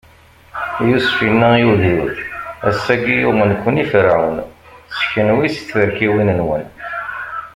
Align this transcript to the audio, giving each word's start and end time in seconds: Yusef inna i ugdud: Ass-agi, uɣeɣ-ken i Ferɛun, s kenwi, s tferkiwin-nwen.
Yusef 0.87 1.17
inna 1.27 1.49
i 1.61 1.63
ugdud: 1.71 2.15
Ass-agi, 2.67 3.17
uɣeɣ-ken 3.29 3.81
i 3.83 3.85
Ferɛun, 3.91 4.37
s 4.97 4.99
kenwi, 5.11 5.47
s 5.55 5.55
tferkiwin-nwen. 5.59 6.63